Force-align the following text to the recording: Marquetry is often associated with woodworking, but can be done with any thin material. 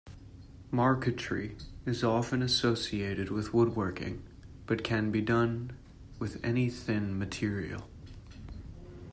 Marquetry 0.71 1.57
is 1.85 2.03
often 2.03 2.41
associated 2.41 3.29
with 3.29 3.53
woodworking, 3.53 4.23
but 4.65 4.83
can 4.83 5.11
be 5.11 5.21
done 5.21 5.77
with 6.17 6.43
any 6.43 6.71
thin 6.71 7.19
material. 7.19 7.83